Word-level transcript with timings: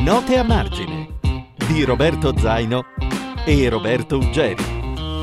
Note 0.00 0.38
a 0.38 0.42
margine 0.42 1.18
di 1.68 1.84
Roberto 1.84 2.34
Zaino 2.38 2.86
e 3.44 3.68
Roberto 3.68 4.16
Uggeri. 4.16 4.78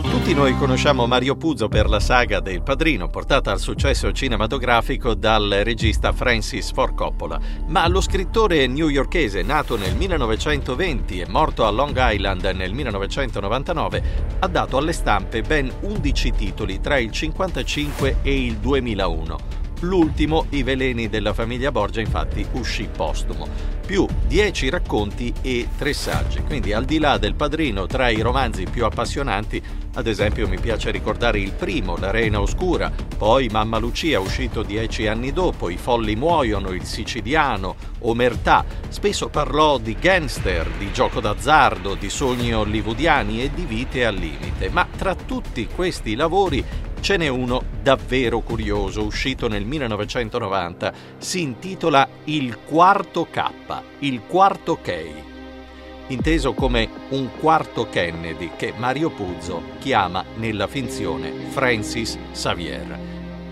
Tutti 0.00 0.32
noi 0.32 0.56
conosciamo 0.56 1.08
Mario 1.08 1.34
Puzo 1.34 1.66
per 1.66 1.88
la 1.88 1.98
saga 1.98 2.38
del 2.38 2.62
Padrino, 2.62 3.08
portata 3.08 3.50
al 3.50 3.58
successo 3.58 4.12
cinematografico 4.12 5.14
dal 5.14 5.62
regista 5.64 6.12
Francis 6.12 6.70
Ford 6.70 6.94
Coppola, 6.94 7.40
ma 7.66 7.88
lo 7.88 8.00
scrittore 8.00 8.68
newyorkese 8.68 9.42
nato 9.42 9.76
nel 9.76 9.96
1920 9.96 11.18
e 11.18 11.28
morto 11.28 11.66
a 11.66 11.70
Long 11.70 11.96
Island 11.98 12.44
nel 12.54 12.72
1999 12.72 14.02
ha 14.38 14.46
dato 14.46 14.76
alle 14.76 14.92
stampe 14.92 15.42
ben 15.42 15.68
11 15.80 16.30
titoli 16.30 16.80
tra 16.80 16.96
il 16.96 17.10
1955 17.10 18.18
e 18.22 18.44
il 18.44 18.56
2001 18.58 19.59
L'ultimo, 19.80 20.46
I 20.50 20.62
veleni 20.62 21.08
della 21.08 21.32
famiglia 21.32 21.72
Borgia, 21.72 22.00
infatti 22.00 22.46
uscì 22.52 22.88
postumo, 22.94 23.48
più 23.86 24.06
dieci 24.26 24.68
racconti 24.68 25.32
e 25.40 25.68
tre 25.78 25.94
saggi. 25.94 26.42
Quindi 26.42 26.72
al 26.72 26.84
di 26.84 26.98
là 26.98 27.16
del 27.16 27.34
padrino, 27.34 27.86
tra 27.86 28.10
i 28.10 28.20
romanzi 28.20 28.64
più 28.70 28.84
appassionanti, 28.84 29.62
ad 29.94 30.06
esempio 30.06 30.46
mi 30.46 30.60
piace 30.60 30.90
ricordare 30.90 31.40
il 31.40 31.52
primo, 31.52 31.96
La 31.96 32.10
Reina 32.10 32.40
Oscura, 32.40 32.92
poi 33.16 33.48
Mamma 33.48 33.78
Lucia, 33.78 34.20
uscito 34.20 34.62
dieci 34.62 35.06
anni 35.06 35.32
dopo, 35.32 35.70
I 35.70 35.78
folli 35.78 36.14
muoiono, 36.14 36.70
Il 36.72 36.84
siciliano, 36.84 37.74
Omertà. 38.00 38.64
Spesso 38.88 39.28
parlò 39.28 39.78
di 39.78 39.96
gangster, 39.98 40.68
di 40.78 40.92
gioco 40.92 41.20
d'azzardo, 41.20 41.94
di 41.94 42.10
sogni 42.10 42.54
hollywoodiani 42.54 43.42
e 43.42 43.50
di 43.52 43.64
vite 43.64 44.04
al 44.04 44.14
limite, 44.14 44.68
ma 44.68 44.86
tra 44.96 45.14
tutti 45.14 45.66
questi 45.66 46.14
lavori 46.14 46.62
Ce 47.00 47.16
n'è 47.16 47.28
uno 47.28 47.62
davvero 47.82 48.40
curioso, 48.40 49.02
uscito 49.02 49.48
nel 49.48 49.64
1990. 49.64 50.92
Si 51.16 51.40
intitola 51.40 52.06
Il 52.24 52.58
quarto 52.58 53.26
K, 53.30 53.42
il 54.00 54.20
quarto 54.26 54.78
K, 54.82 55.04
inteso 56.08 56.52
come 56.52 56.88
un 57.08 57.30
quarto 57.38 57.88
Kennedy 57.88 58.50
che 58.54 58.74
Mario 58.76 59.10
Puzo 59.10 59.62
chiama 59.78 60.22
nella 60.36 60.66
finzione 60.66 61.32
Francis 61.48 62.18
Xavier. 62.32 62.98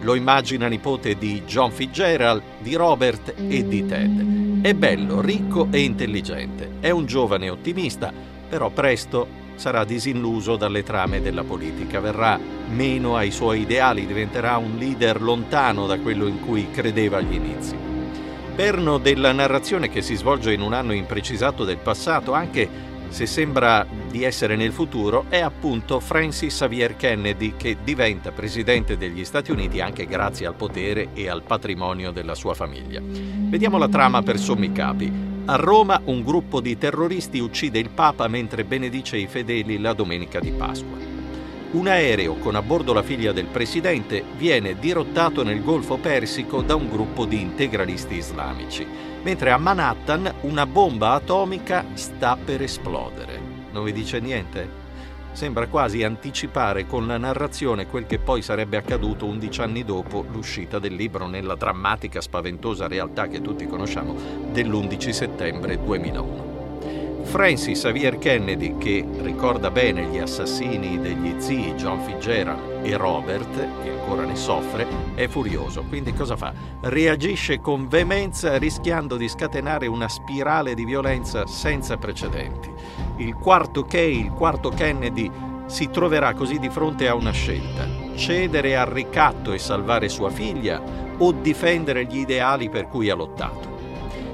Lo 0.00 0.14
immagina 0.14 0.68
nipote 0.68 1.16
di 1.16 1.42
John 1.44 1.70
Fitzgerald, 1.70 2.42
di 2.60 2.74
Robert 2.74 3.34
e 3.36 3.66
di 3.66 3.86
Ted. 3.86 4.60
È 4.60 4.74
bello, 4.74 5.22
ricco 5.22 5.66
e 5.70 5.80
intelligente. 5.80 6.72
È 6.80 6.90
un 6.90 7.06
giovane 7.06 7.48
ottimista, 7.48 8.12
però 8.48 8.68
presto 8.68 9.39
sarà 9.60 9.84
disilluso 9.84 10.56
dalle 10.56 10.82
trame 10.82 11.20
della 11.20 11.44
politica, 11.44 12.00
verrà 12.00 12.40
meno 12.70 13.16
ai 13.16 13.30
suoi 13.30 13.60
ideali, 13.60 14.06
diventerà 14.06 14.56
un 14.56 14.76
leader 14.78 15.20
lontano 15.20 15.86
da 15.86 15.98
quello 15.98 16.26
in 16.26 16.40
cui 16.40 16.70
credeva 16.70 17.18
agli 17.18 17.34
inizi. 17.34 17.76
Perno 18.56 18.96
della 18.96 19.32
narrazione 19.32 19.90
che 19.90 20.00
si 20.00 20.14
svolge 20.16 20.54
in 20.54 20.62
un 20.62 20.72
anno 20.72 20.94
imprecisato 20.94 21.64
del 21.64 21.76
passato, 21.76 22.32
anche 22.32 22.88
se 23.08 23.26
sembra 23.26 23.86
di 24.10 24.22
essere 24.22 24.56
nel 24.56 24.72
futuro, 24.72 25.26
è 25.28 25.40
appunto 25.40 26.00
Francis 26.00 26.54
Xavier 26.54 26.96
Kennedy 26.96 27.52
che 27.58 27.76
diventa 27.84 28.32
presidente 28.32 28.96
degli 28.96 29.26
Stati 29.26 29.50
Uniti 29.50 29.82
anche 29.82 30.06
grazie 30.06 30.46
al 30.46 30.54
potere 30.54 31.08
e 31.12 31.28
al 31.28 31.42
patrimonio 31.42 32.12
della 32.12 32.34
sua 32.34 32.54
famiglia. 32.54 33.02
Vediamo 33.02 33.76
la 33.76 33.88
trama 33.88 34.22
per 34.22 34.38
sommi 34.38 34.72
capi. 34.72 35.29
A 35.46 35.56
Roma 35.56 36.00
un 36.04 36.22
gruppo 36.22 36.60
di 36.60 36.78
terroristi 36.78 37.38
uccide 37.38 37.78
il 37.78 37.90
Papa 37.90 38.28
mentre 38.28 38.64
benedice 38.64 39.16
i 39.16 39.26
fedeli 39.26 39.78
la 39.78 39.92
domenica 39.94 40.38
di 40.38 40.52
Pasqua. 40.52 40.98
Un 41.72 41.86
aereo 41.86 42.34
con 42.36 42.54
a 42.56 42.62
bordo 42.62 42.92
la 42.92 43.02
figlia 43.02 43.32
del 43.32 43.46
presidente 43.46 44.24
viene 44.36 44.78
dirottato 44.78 45.42
nel 45.42 45.62
Golfo 45.62 45.98
Persico 45.98 46.62
da 46.62 46.74
un 46.74 46.88
gruppo 46.88 47.24
di 47.24 47.40
integralisti 47.40 48.14
islamici, 48.14 48.86
mentre 49.22 49.50
a 49.50 49.56
Manhattan 49.56 50.32
una 50.42 50.66
bomba 50.66 51.12
atomica 51.12 51.84
sta 51.94 52.36
per 52.36 52.62
esplodere. 52.62 53.40
Non 53.72 53.84
vi 53.84 53.92
dice 53.92 54.20
niente? 54.20 54.79
Sembra 55.32 55.68
quasi 55.68 56.02
anticipare 56.02 56.86
con 56.86 57.06
la 57.06 57.16
narrazione 57.16 57.86
quel 57.86 58.06
che 58.06 58.18
poi 58.18 58.42
sarebbe 58.42 58.76
accaduto 58.76 59.26
11 59.26 59.60
anni 59.62 59.84
dopo 59.84 60.24
l'uscita 60.30 60.78
del 60.78 60.94
libro 60.94 61.26
nella 61.26 61.54
drammatica, 61.54 62.20
spaventosa 62.20 62.88
realtà 62.88 63.26
che 63.28 63.40
tutti 63.40 63.66
conosciamo 63.66 64.14
dell'11 64.52 65.10
settembre 65.10 65.82
2001. 65.82 66.49
Francis 67.22 67.80
Xavier 67.80 68.18
Kennedy, 68.18 68.76
che 68.78 69.06
ricorda 69.20 69.70
bene 69.70 70.06
gli 70.06 70.18
assassini 70.18 71.00
degli 71.00 71.34
zii 71.38 71.74
John 71.74 72.00
Fitzgerald 72.00 72.84
e 72.84 72.96
Robert, 72.96 73.56
e 73.84 73.90
ancora 73.90 74.24
ne 74.24 74.34
soffre, 74.36 74.86
è 75.14 75.28
furioso. 75.28 75.84
Quindi 75.88 76.12
cosa 76.12 76.36
fa? 76.36 76.52
Reagisce 76.80 77.60
con 77.60 77.88
veemenza 77.88 78.58
rischiando 78.58 79.16
di 79.16 79.28
scatenare 79.28 79.86
una 79.86 80.08
spirale 80.08 80.74
di 80.74 80.84
violenza 80.84 81.46
senza 81.46 81.96
precedenti. 81.96 82.70
Il 83.18 83.34
quarto 83.34 83.84
Kay, 83.84 84.18
il 84.18 84.32
quarto 84.32 84.70
Kennedy, 84.70 85.30
si 85.66 85.88
troverà 85.88 86.34
così 86.34 86.58
di 86.58 86.68
fronte 86.68 87.06
a 87.06 87.14
una 87.14 87.30
scelta. 87.30 87.86
Cedere 88.16 88.76
al 88.76 88.86
ricatto 88.86 89.52
e 89.52 89.58
salvare 89.58 90.08
sua 90.08 90.30
figlia 90.30 90.82
o 91.18 91.32
difendere 91.32 92.06
gli 92.06 92.18
ideali 92.18 92.68
per 92.68 92.88
cui 92.88 93.08
ha 93.08 93.14
lottato. 93.14 93.79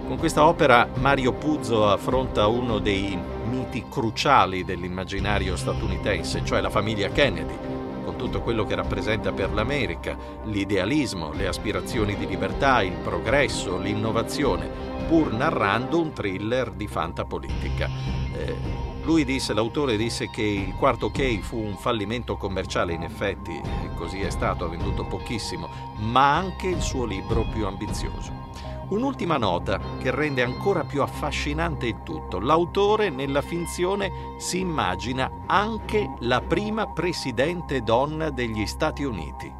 Con 0.06 0.18
questa 0.18 0.46
opera 0.46 0.88
Mario 0.98 1.32
Puzo 1.32 1.88
affronta 1.88 2.46
uno 2.46 2.78
dei 2.78 3.18
miti 3.50 3.84
cruciali 3.90 4.64
dell'immaginario 4.64 5.56
statunitense, 5.56 6.44
cioè 6.44 6.60
la 6.60 6.70
famiglia 6.70 7.08
Kennedy, 7.08 7.58
con 8.04 8.14
tutto 8.14 8.40
quello 8.40 8.64
che 8.64 8.76
rappresenta 8.76 9.32
per 9.32 9.52
l'America, 9.52 10.16
l'idealismo, 10.44 11.32
le 11.32 11.48
aspirazioni 11.48 12.16
di 12.16 12.24
libertà, 12.24 12.82
il 12.82 12.92
progresso, 13.02 13.78
l'innovazione, 13.78 14.70
pur 15.08 15.32
narrando 15.32 16.00
un 16.00 16.12
thriller 16.12 16.70
di 16.70 16.86
fantapolitica. 16.86 17.90
Eh, 18.32 18.56
lui 19.02 19.24
disse, 19.24 19.54
l'autore 19.54 19.96
disse 19.96 20.30
che 20.30 20.42
il 20.42 20.74
quarto 20.78 21.10
K 21.10 21.40
fu 21.40 21.58
un 21.58 21.76
fallimento 21.76 22.36
commerciale, 22.36 22.92
in 22.92 23.02
effetti 23.02 23.60
così 23.96 24.20
è 24.20 24.30
stato, 24.30 24.66
ha 24.66 24.68
venduto 24.68 25.04
pochissimo, 25.04 25.68
ma 25.98 26.36
anche 26.36 26.68
il 26.68 26.80
suo 26.80 27.04
libro 27.04 27.44
più 27.52 27.66
ambizioso. 27.66 28.45
Un'ultima 28.88 29.36
nota 29.36 29.80
che 29.98 30.12
rende 30.12 30.44
ancora 30.44 30.84
più 30.84 31.02
affascinante 31.02 31.86
il 31.86 32.02
tutto. 32.04 32.38
L'autore 32.38 33.10
nella 33.10 33.42
finzione 33.42 34.36
si 34.38 34.60
immagina 34.60 35.28
anche 35.46 36.14
la 36.20 36.40
prima 36.40 36.86
presidente 36.86 37.82
donna 37.82 38.30
degli 38.30 38.64
Stati 38.64 39.02
Uniti. 39.02 39.52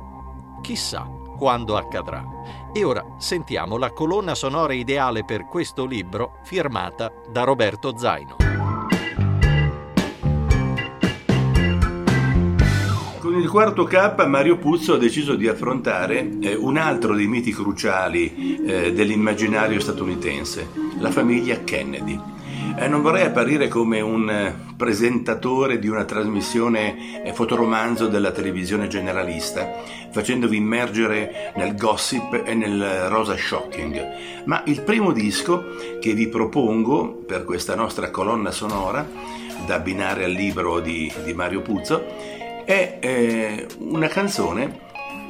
Chissà 0.60 1.10
quando 1.36 1.76
accadrà. 1.76 2.24
E 2.72 2.84
ora 2.84 3.04
sentiamo 3.18 3.78
la 3.78 3.90
colonna 3.90 4.36
sonora 4.36 4.74
ideale 4.74 5.24
per 5.24 5.46
questo 5.46 5.84
libro 5.86 6.38
firmata 6.42 7.12
da 7.28 7.42
Roberto 7.42 7.96
Zaino. 7.96 8.55
Con 13.36 13.44
il 13.44 13.50
quarto 13.50 13.84
K 13.84 14.24
Mario 14.24 14.56
Puzzo 14.56 14.94
ha 14.94 14.96
deciso 14.96 15.34
di 15.34 15.46
affrontare 15.46 16.38
eh, 16.40 16.54
un 16.54 16.78
altro 16.78 17.14
dei 17.14 17.26
miti 17.26 17.52
cruciali 17.52 18.64
eh, 18.64 18.94
dell'immaginario 18.94 19.78
statunitense, 19.78 20.66
la 21.00 21.10
famiglia 21.10 21.62
Kennedy. 21.62 22.18
Eh, 22.78 22.88
non 22.88 23.02
vorrei 23.02 23.24
apparire 23.26 23.68
come 23.68 24.00
un 24.00 24.30
eh, 24.30 24.56
presentatore 24.74 25.78
di 25.78 25.86
una 25.86 26.06
trasmissione 26.06 27.22
eh, 27.24 27.34
fotoromanzo 27.34 28.06
della 28.06 28.30
televisione 28.30 28.88
generalista, 28.88 29.82
facendovi 30.10 30.56
immergere 30.56 31.52
nel 31.56 31.76
gossip 31.76 32.40
e 32.42 32.54
nel 32.54 33.08
rosa 33.08 33.36
shocking, 33.36 34.44
ma 34.46 34.62
il 34.64 34.80
primo 34.80 35.12
disco 35.12 35.62
che 36.00 36.14
vi 36.14 36.28
propongo 36.28 37.22
per 37.26 37.44
questa 37.44 37.74
nostra 37.74 38.10
colonna 38.10 38.50
sonora, 38.50 39.06
da 39.66 39.74
abbinare 39.74 40.24
al 40.24 40.32
libro 40.32 40.80
di, 40.80 41.12
di 41.22 41.34
Mario 41.34 41.60
Puzzo, 41.60 42.44
è 42.66 42.98
eh, 43.00 43.66
una 43.78 44.08
canzone 44.08 44.80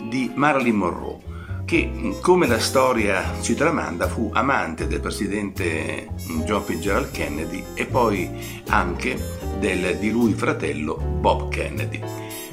di 0.09 0.33
Marilyn 0.35 0.75
Monroe 0.75 1.19
che 1.67 2.17
come 2.23 2.47
la 2.47 2.59
storia 2.59 3.35
ci 3.43 3.55
tramanda 3.55 4.09
fu 4.09 4.31
amante 4.33 4.87
del 4.87 5.01
presidente 5.01 6.09
John 6.45 6.63
Fitzgerald 6.63 7.11
Kennedy 7.11 7.63
e 7.75 7.85
poi 7.85 8.31
anche 8.69 9.19
del 9.59 9.99
di 9.99 10.11
lui 10.11 10.33
fratello 10.33 10.95
Bob 10.95 11.51
Kennedy. 11.51 12.01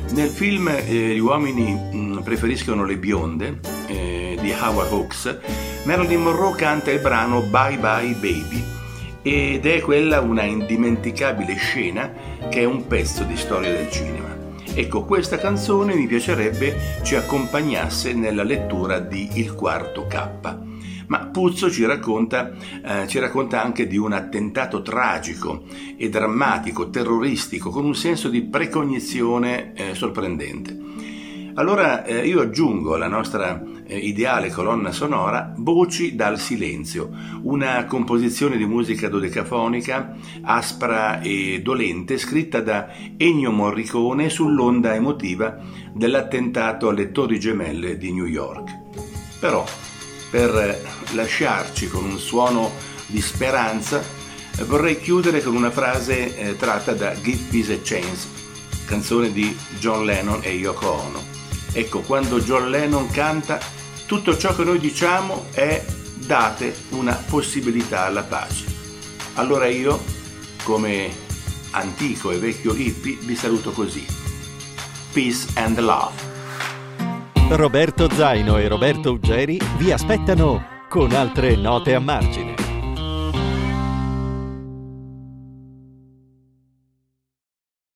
Nel 0.10 0.30
film 0.30 0.68
eh, 0.68 1.14
Gli 1.14 1.20
uomini 1.20 1.74
mm, 1.74 2.18
preferiscono 2.18 2.84
le 2.84 2.98
bionde 2.98 3.60
eh, 3.88 4.38
di 4.42 4.52
Howard 4.52 4.92
Hawks, 4.92 5.38
Marilyn 5.86 6.24
Monroe 6.24 6.56
canta 6.56 6.92
il 6.92 7.00
brano 7.00 7.40
Bye 7.42 7.78
Bye 7.78 8.16
Baby 8.16 8.64
ed 9.22 9.66
è 9.66 9.80
quella 9.80 10.20
una 10.20 10.44
indimenticabile 10.44 11.56
scena 11.56 12.12
che 12.50 12.62
è 12.62 12.66
un 12.66 12.86
pezzo 12.86 13.24
di 13.24 13.38
storia 13.38 13.72
del 13.72 13.90
cinema. 13.90 14.43
Ecco, 14.76 15.04
questa 15.06 15.38
canzone 15.38 15.94
mi 15.94 16.08
piacerebbe 16.08 17.02
ci 17.04 17.14
accompagnasse 17.14 18.12
nella 18.14 18.42
lettura 18.42 18.98
di 18.98 19.30
Il 19.36 19.54
quarto 19.54 20.08
K. 20.08 20.58
Ma 21.06 21.28
Puzzo 21.28 21.70
ci 21.70 21.86
racconta, 21.86 22.52
eh, 22.84 23.08
ci 23.08 23.20
racconta 23.20 23.62
anche 23.62 23.86
di 23.86 23.98
un 23.98 24.14
attentato 24.14 24.82
tragico 24.82 25.66
e 25.96 26.10
drammatico, 26.10 26.90
terroristico, 26.90 27.70
con 27.70 27.86
un 27.86 27.94
senso 27.94 28.30
di 28.30 28.42
precognizione 28.42 29.74
eh, 29.76 29.94
sorprendente. 29.94 30.76
Allora 31.56 32.04
eh, 32.04 32.26
io 32.26 32.42
aggiungo 32.42 32.96
alla 32.96 33.08
nostra 33.08 33.62
eh, 33.86 33.96
ideale 33.96 34.50
colonna 34.50 34.92
sonora 34.92 35.54
Voci 35.56 36.16
dal 36.16 36.40
silenzio, 36.40 37.12
una 37.44 37.86
composizione 37.86 38.58
di 38.58 38.66
musica 38.66 39.08
dodecafonica 39.08 40.16
aspra 40.42 41.22
e 41.22 41.62
dolente 41.62 42.18
scritta 42.18 42.60
da 42.60 42.88
Ennio 43.18 43.52
Morricone 43.52 44.30
sull'onda 44.30 44.96
emotiva 44.96 45.60
dell'attentato 45.94 46.90
alle 46.90 47.12
Torri 47.12 47.40
Gemelle 47.40 47.98
di 47.98 48.12
New 48.12 48.26
York. 48.26 48.72
Però, 49.40 49.64
per 50.32 50.82
lasciarci 51.14 51.88
con 51.88 52.04
un 52.04 52.18
suono 52.18 52.72
di 53.06 53.22
speranza, 53.22 54.02
vorrei 54.66 55.00
chiudere 55.00 55.44
con 55.44 55.56
una 55.56 55.70
frase 55.70 56.36
eh, 56.36 56.58
tratta 56.58 56.94
da 56.94 57.14
Give 57.22 57.44
Peace 57.52 57.74
a 57.74 57.80
Chance, 57.84 58.28
canzone 58.86 59.32
di 59.32 59.56
John 59.78 60.04
Lennon 60.04 60.40
e 60.42 60.54
Yoko 60.54 60.90
Ono. 60.90 61.43
Ecco, 61.74 62.02
quando 62.02 62.40
John 62.40 62.70
Lennon 62.70 63.10
canta, 63.10 63.60
tutto 64.06 64.38
ciò 64.38 64.56
che 64.56 64.64
noi 64.64 64.80
diciamo 64.80 65.48
è 65.52 65.84
date 66.14 66.76
una 66.90 67.16
possibilità 67.16 68.06
alla 68.06 68.24
pace. 68.24 68.66
Allora 69.34 69.66
io, 69.66 70.00
come 70.64 71.12
antico 71.72 72.32
e 72.32 72.38
vecchio 72.38 72.74
hippie, 72.74 73.18
vi 73.22 73.36
saluto 73.36 73.72
così. 73.72 74.06
Peace 75.12 75.48
and 75.56 75.80
love. 75.80 76.32
Roberto 77.50 78.10
Zaino 78.12 78.58
e 78.58 78.68
Roberto 78.68 79.12
Uggeri 79.12 79.60
vi 79.78 79.92
aspettano 79.92 80.86
con 80.88 81.12
altre 81.12 81.56
note 81.56 81.94
a 81.94 82.00
margine. 82.00 82.63